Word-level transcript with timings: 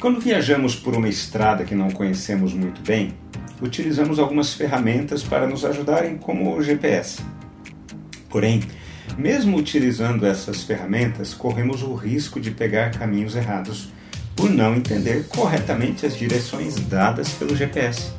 Quando 0.00 0.18
viajamos 0.18 0.74
por 0.74 0.96
uma 0.96 1.10
estrada 1.10 1.62
que 1.62 1.74
não 1.74 1.90
conhecemos 1.90 2.54
muito 2.54 2.80
bem, 2.80 3.12
utilizamos 3.60 4.18
algumas 4.18 4.54
ferramentas 4.54 5.22
para 5.22 5.46
nos 5.46 5.62
ajudarem, 5.62 6.16
como 6.16 6.56
o 6.56 6.62
GPS. 6.62 7.20
Porém, 8.30 8.62
mesmo 9.18 9.58
utilizando 9.58 10.24
essas 10.24 10.62
ferramentas, 10.62 11.34
corremos 11.34 11.82
o 11.82 11.94
risco 11.94 12.40
de 12.40 12.50
pegar 12.50 12.92
caminhos 12.92 13.36
errados 13.36 13.90
por 14.34 14.48
não 14.48 14.74
entender 14.74 15.26
corretamente 15.28 16.06
as 16.06 16.16
direções 16.16 16.76
dadas 16.76 17.28
pelo 17.34 17.54
GPS. 17.54 18.10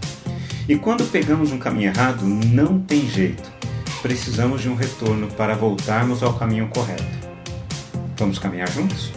E 0.69 0.77
quando 0.77 1.11
pegamos 1.11 1.51
um 1.51 1.57
caminho 1.57 1.87
errado, 1.87 2.23
não 2.23 2.79
tem 2.79 3.09
jeito. 3.09 3.51
Precisamos 4.03 4.61
de 4.61 4.69
um 4.69 4.75
retorno 4.75 5.29
para 5.29 5.55
voltarmos 5.55 6.21
ao 6.21 6.35
caminho 6.35 6.67
correto. 6.67 7.31
Vamos 8.17 8.37
caminhar 8.37 8.69
juntos? 8.69 9.11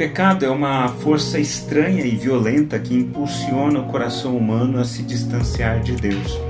Pecado 0.00 0.46
é 0.46 0.48
uma 0.48 0.88
força 0.88 1.38
estranha 1.38 2.02
e 2.06 2.16
violenta 2.16 2.78
que 2.78 2.94
impulsiona 2.94 3.80
o 3.80 3.84
coração 3.84 4.34
humano 4.34 4.80
a 4.80 4.84
se 4.86 5.02
distanciar 5.02 5.80
de 5.80 5.92
Deus. 5.92 6.40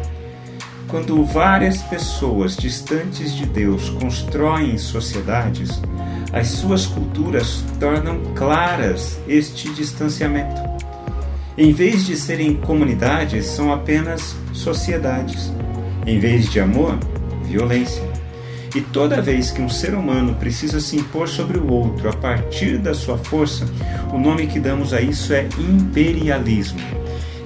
Quando 0.86 1.24
várias 1.24 1.82
pessoas 1.82 2.56
distantes 2.56 3.34
de 3.34 3.46
Deus 3.46 3.90
constroem 3.90 4.78
sociedades, 4.78 5.82
as 6.32 6.46
suas 6.46 6.86
culturas 6.86 7.64
tornam 7.80 8.20
claras 8.36 9.18
este 9.26 9.68
distanciamento. 9.74 10.62
Em 11.58 11.72
vez 11.72 12.06
de 12.06 12.16
serem 12.16 12.54
comunidades, 12.54 13.46
são 13.46 13.72
apenas 13.72 14.36
sociedades. 14.52 15.52
Em 16.06 16.20
vez 16.20 16.48
de 16.48 16.60
amor, 16.60 16.96
violência. 17.42 18.19
E 18.74 18.80
toda 18.80 19.20
vez 19.20 19.50
que 19.50 19.60
um 19.60 19.68
ser 19.68 19.94
humano 19.94 20.34
precisa 20.36 20.80
se 20.80 20.96
impor 20.96 21.28
sobre 21.28 21.58
o 21.58 21.72
outro 21.72 22.08
a 22.08 22.12
partir 22.12 22.78
da 22.78 22.94
sua 22.94 23.18
força, 23.18 23.66
o 24.12 24.18
nome 24.18 24.46
que 24.46 24.60
damos 24.60 24.92
a 24.92 25.00
isso 25.00 25.32
é 25.32 25.48
imperialismo. 25.58 26.78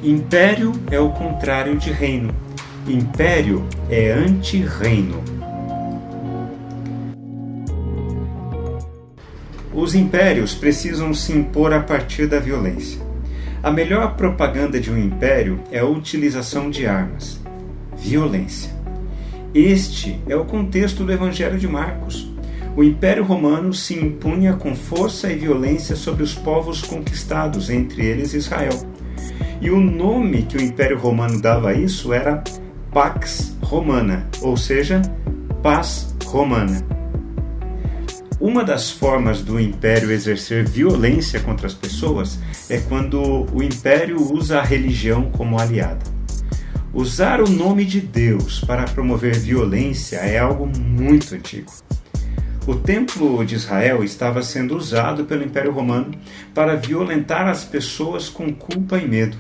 Império 0.02 0.72
é 0.90 1.00
o 1.00 1.10
contrário 1.10 1.78
de 1.78 1.90
reino. 1.90 2.34
Império 2.86 3.66
é 3.88 4.12
anti-reino. 4.12 5.24
Os 9.72 9.94
impérios 9.94 10.54
precisam 10.54 11.14
se 11.14 11.32
impor 11.32 11.72
a 11.72 11.80
partir 11.80 12.26
da 12.26 12.38
violência. 12.38 13.00
A 13.62 13.70
melhor 13.70 14.14
propaganda 14.14 14.78
de 14.78 14.90
um 14.90 14.98
império 14.98 15.58
é 15.72 15.78
a 15.78 15.86
utilização 15.86 16.68
de 16.68 16.86
armas. 16.86 17.40
Violência. 17.96 18.73
Este 19.54 20.18
é 20.26 20.34
o 20.34 20.44
contexto 20.44 21.04
do 21.04 21.12
Evangelho 21.12 21.56
de 21.56 21.68
Marcos. 21.68 22.28
O 22.76 22.82
Império 22.82 23.22
Romano 23.22 23.72
se 23.72 23.94
impunha 23.94 24.54
com 24.54 24.74
força 24.74 25.30
e 25.30 25.36
violência 25.36 25.94
sobre 25.94 26.24
os 26.24 26.34
povos 26.34 26.82
conquistados, 26.82 27.70
entre 27.70 28.04
eles 28.04 28.34
Israel. 28.34 28.72
E 29.60 29.70
o 29.70 29.78
nome 29.78 30.42
que 30.42 30.56
o 30.56 30.60
Império 30.60 30.98
Romano 30.98 31.40
dava 31.40 31.68
a 31.70 31.72
isso 31.72 32.12
era 32.12 32.42
Pax 32.92 33.56
Romana, 33.62 34.28
ou 34.42 34.56
seja, 34.56 35.00
paz 35.62 36.12
romana. 36.26 36.84
Uma 38.40 38.64
das 38.64 38.90
formas 38.90 39.40
do 39.40 39.60
império 39.60 40.10
exercer 40.10 40.66
violência 40.66 41.38
contra 41.38 41.68
as 41.68 41.74
pessoas 41.74 42.40
é 42.68 42.78
quando 42.78 43.46
o 43.54 43.62
império 43.62 44.20
usa 44.20 44.58
a 44.58 44.64
religião 44.64 45.30
como 45.30 45.60
aliada. 45.60 46.13
Usar 46.94 47.40
o 47.40 47.50
nome 47.50 47.84
de 47.84 48.00
Deus 48.00 48.60
para 48.60 48.84
promover 48.84 49.36
violência 49.36 50.18
é 50.18 50.38
algo 50.38 50.64
muito 50.64 51.34
antigo. 51.34 51.72
O 52.68 52.76
Templo 52.76 53.44
de 53.44 53.56
Israel 53.56 54.04
estava 54.04 54.44
sendo 54.44 54.76
usado 54.76 55.24
pelo 55.24 55.42
Império 55.42 55.72
Romano 55.72 56.12
para 56.54 56.76
violentar 56.76 57.48
as 57.48 57.64
pessoas 57.64 58.28
com 58.28 58.54
culpa 58.54 58.96
e 58.96 59.08
medo. 59.08 59.36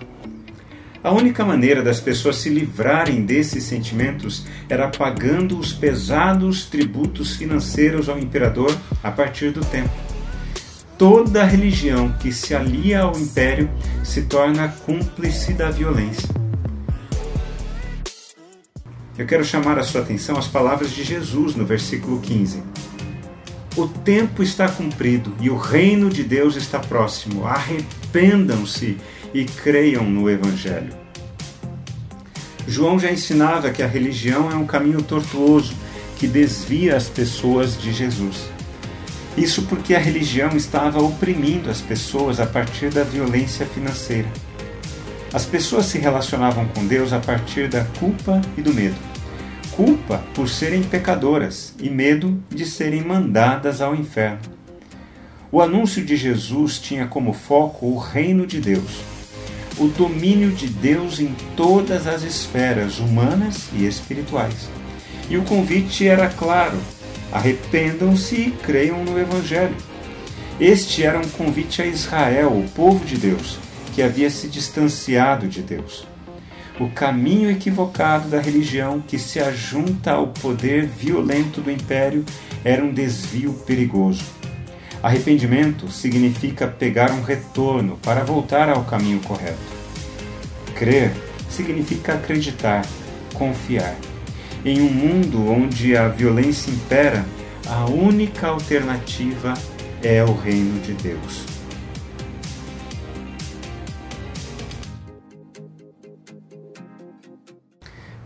A 1.00 1.12
única 1.12 1.44
maneira 1.44 1.80
das 1.80 2.00
pessoas 2.00 2.36
se 2.36 2.48
livrarem 2.48 3.24
desses 3.24 3.62
sentimentos 3.62 4.44
era 4.68 4.88
pagando 4.88 5.56
os 5.56 5.72
pesados 5.72 6.66
tributos 6.66 7.36
financeiros 7.36 8.08
ao 8.08 8.18
imperador 8.18 8.76
a 9.00 9.12
partir 9.12 9.52
do 9.52 9.60
templo. 9.60 9.94
Toda 10.98 11.44
religião 11.44 12.10
que 12.18 12.32
se 12.32 12.52
alia 12.52 13.02
ao 13.02 13.16
império 13.16 13.70
se 14.02 14.22
torna 14.22 14.66
cúmplice 14.84 15.52
da 15.52 15.70
violência. 15.70 16.43
Eu 19.16 19.26
quero 19.26 19.44
chamar 19.44 19.78
a 19.78 19.84
sua 19.84 20.00
atenção 20.00 20.36
às 20.36 20.48
palavras 20.48 20.90
de 20.90 21.04
Jesus 21.04 21.54
no 21.54 21.64
versículo 21.64 22.20
15. 22.20 22.62
O 23.76 23.86
tempo 23.86 24.42
está 24.42 24.68
cumprido 24.68 25.32
e 25.40 25.48
o 25.48 25.56
reino 25.56 26.10
de 26.10 26.24
Deus 26.24 26.56
está 26.56 26.80
próximo. 26.80 27.46
Arrependam-se 27.46 28.96
e 29.32 29.44
creiam 29.44 30.04
no 30.04 30.28
Evangelho. 30.28 30.92
João 32.66 32.98
já 32.98 33.12
ensinava 33.12 33.70
que 33.70 33.84
a 33.84 33.86
religião 33.86 34.50
é 34.50 34.56
um 34.56 34.66
caminho 34.66 35.02
tortuoso 35.02 35.74
que 36.16 36.26
desvia 36.26 36.96
as 36.96 37.08
pessoas 37.08 37.80
de 37.80 37.92
Jesus. 37.92 38.48
Isso 39.36 39.62
porque 39.62 39.94
a 39.94 39.98
religião 39.98 40.56
estava 40.56 41.00
oprimindo 41.00 41.70
as 41.70 41.80
pessoas 41.80 42.40
a 42.40 42.46
partir 42.46 42.90
da 42.90 43.04
violência 43.04 43.64
financeira. 43.64 44.28
As 45.34 45.44
pessoas 45.44 45.86
se 45.86 45.98
relacionavam 45.98 46.64
com 46.68 46.86
Deus 46.86 47.12
a 47.12 47.18
partir 47.18 47.68
da 47.68 47.84
culpa 47.98 48.40
e 48.56 48.62
do 48.62 48.72
medo. 48.72 48.94
Culpa 49.72 50.22
por 50.32 50.48
serem 50.48 50.84
pecadoras 50.84 51.74
e 51.82 51.90
medo 51.90 52.40
de 52.48 52.64
serem 52.64 53.02
mandadas 53.02 53.80
ao 53.80 53.96
inferno. 53.96 54.38
O 55.50 55.60
anúncio 55.60 56.04
de 56.04 56.16
Jesus 56.16 56.78
tinha 56.78 57.08
como 57.08 57.32
foco 57.32 57.86
o 57.86 57.98
reino 57.98 58.46
de 58.46 58.60
Deus, 58.60 59.00
o 59.76 59.88
domínio 59.88 60.52
de 60.52 60.68
Deus 60.68 61.18
em 61.18 61.34
todas 61.56 62.06
as 62.06 62.22
esferas 62.22 63.00
humanas 63.00 63.70
e 63.72 63.84
espirituais. 63.84 64.68
E 65.28 65.36
o 65.36 65.42
convite 65.42 66.06
era 66.06 66.28
claro: 66.28 66.78
arrependam-se 67.32 68.36
e 68.36 68.50
creiam 68.62 69.04
no 69.04 69.18
Evangelho. 69.18 69.74
Este 70.60 71.02
era 71.02 71.18
um 71.18 71.28
convite 71.28 71.82
a 71.82 71.86
Israel, 71.86 72.52
o 72.52 72.68
povo 72.70 73.04
de 73.04 73.16
Deus, 73.16 73.58
que 73.94 74.02
havia 74.02 74.28
se 74.28 74.48
distanciado 74.48 75.46
de 75.46 75.62
Deus. 75.62 76.04
O 76.80 76.88
caminho 76.88 77.48
equivocado 77.48 78.28
da 78.28 78.40
religião 78.40 79.00
que 79.00 79.16
se 79.16 79.38
ajunta 79.38 80.10
ao 80.10 80.28
poder 80.28 80.86
violento 80.86 81.60
do 81.60 81.70
império 81.70 82.24
era 82.64 82.84
um 82.84 82.92
desvio 82.92 83.52
perigoso. 83.64 84.24
Arrependimento 85.00 85.88
significa 85.88 86.66
pegar 86.66 87.12
um 87.12 87.22
retorno 87.22 87.96
para 88.02 88.24
voltar 88.24 88.68
ao 88.68 88.84
caminho 88.84 89.20
correto. 89.20 89.58
Crer 90.74 91.12
significa 91.48 92.14
acreditar, 92.14 92.84
confiar. 93.34 93.94
Em 94.64 94.80
um 94.80 94.90
mundo 94.90 95.48
onde 95.48 95.96
a 95.96 96.08
violência 96.08 96.70
impera, 96.70 97.24
a 97.68 97.84
única 97.84 98.48
alternativa 98.48 99.54
é 100.02 100.24
o 100.24 100.34
reino 100.34 100.80
de 100.80 100.94
Deus. 100.94 101.53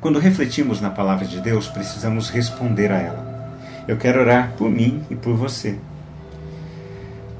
Quando 0.01 0.21
refletimos 0.21 0.81
na 0.81 0.91
palavra 0.91 1.27
de 1.27 1.41
Deus, 1.41 1.67
precisamos 1.67 2.31
responder 2.31 2.93
a 2.93 2.99
ela. 2.99 3.53
Eu 3.89 3.97
quero 3.97 4.21
orar 4.21 4.53
por 4.57 4.71
mim 4.71 5.03
e 5.11 5.17
por 5.17 5.35
você. 5.35 5.77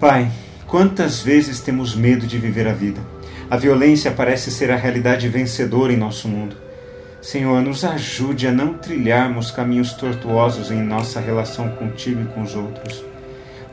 Pai, 0.01 0.29
quantas 0.67 1.21
vezes 1.21 1.61
temos 1.61 1.95
medo 1.95 2.27
de 2.27 2.37
viver 2.37 2.67
a 2.67 2.73
vida? 2.73 3.01
A 3.49 3.57
violência 3.57 4.11
parece 4.11 4.51
ser 4.51 4.73
a 4.73 4.77
realidade 4.77 5.29
vencedora 5.29 5.93
em 5.93 5.97
nosso 5.97 6.27
mundo. 6.27 6.57
Senhor, 7.23 7.63
nos 7.63 7.85
ajude 7.85 8.47
a 8.49 8.53
não 8.53 8.75
trilharmos 8.75 9.51
caminhos 9.51 9.93
tortuosos 9.93 10.71
em 10.71 10.83
nossa 10.83 11.21
relação 11.21 11.69
contigo 11.71 12.23
e 12.23 12.27
com 12.27 12.43
os 12.43 12.57
outros. 12.57 13.08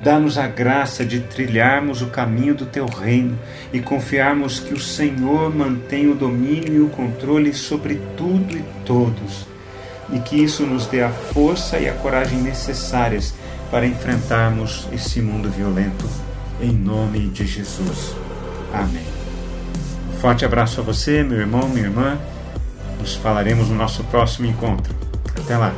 Dá-nos 0.06 0.38
a 0.38 0.46
graça 0.46 1.04
de 1.04 1.20
trilharmos 1.20 2.04
o 2.04 2.12
caminho 2.12 2.54
do 2.54 2.68
teu 2.68 2.86
reino 2.86 3.40
e 3.74 3.80
confiarmos 3.80 4.60
que 4.60 4.72
o 4.72 4.80
Senhor 4.80 5.52
mantém 5.52 6.08
o 6.08 6.14
domínio 6.14 6.76
e 6.76 6.80
o 6.80 6.90
controle 6.90 7.52
sobre 7.56 8.00
tudo 8.16 8.56
e 8.56 8.64
todos, 8.86 9.48
e 10.14 10.20
que 10.20 10.36
isso 10.36 10.64
nos 10.64 10.86
dê 10.86 11.02
a 11.02 11.10
força 11.10 11.80
e 11.80 11.90
a 11.90 11.94
coragem 11.94 12.38
necessárias 12.38 13.34
para 13.72 13.88
enfrentarmos 13.88 14.88
esse 14.94 15.20
mundo 15.24 15.50
violento, 15.50 16.08
em 16.62 16.72
nome 16.72 17.28
de 17.30 17.48
Jesus. 17.48 18.16
Amém. 18.72 19.08
Forte 20.22 20.46
abraço 20.46 20.82
a 20.82 20.84
você, 20.84 21.24
meu 21.24 21.40
irmão, 21.40 21.68
minha 21.68 21.88
irmã. 21.88 22.20
Nos 23.00 23.16
falaremos 23.16 23.70
no 23.70 23.76
nosso 23.76 24.04
próximo 24.04 24.46
encontro. 24.46 24.94
Até 25.36 25.58
lá. 25.58 25.74